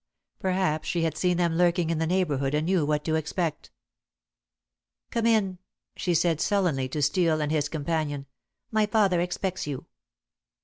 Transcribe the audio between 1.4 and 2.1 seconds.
lurking in the